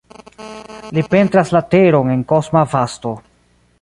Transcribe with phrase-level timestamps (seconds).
[0.97, 3.13] Li pentras la teron en kosma vasto.